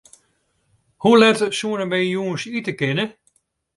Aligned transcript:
Hoe 1.03 1.17
let 1.21 1.39
soenen 1.57 1.89
wy 1.93 2.01
jûns 2.13 2.41
ite 2.57 2.73
kinne? 2.79 3.05